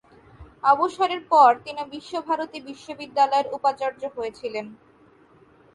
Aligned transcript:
অবসরের 0.63 1.21
পর 1.31 1.51
তিনি 1.65 1.81
বিশ্বভারতী 1.93 2.59
বিশ্ববিদ্যালয়ের 2.69 3.47
উপাচার্য 3.57 4.01
হয়ে 4.15 4.31
ছিলেন। 4.39 4.65